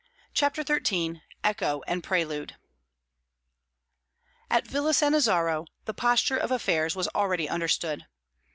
CHAPTER 0.33 0.63
XIII 0.65 1.21
ECHO 1.43 1.83
AND 1.85 2.03
PRELUDE 2.03 2.55
At 4.49 4.65
Villa 4.67 4.93
Sannazaro, 4.93 5.67
the 5.85 5.93
posture 5.93 6.37
of 6.37 6.49
affairs 6.49 6.95
was 6.95 7.07
already 7.09 7.47
understood. 7.47 8.07